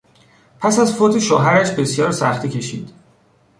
پس 0.59 0.79
از 0.79 0.93
فوت 0.95 1.19
شوهرش 1.19 1.71
بسیار 1.71 2.11
سختی 2.11 2.49
کشید. 2.49 2.91